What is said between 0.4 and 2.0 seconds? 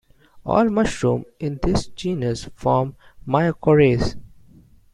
All mushrooms in this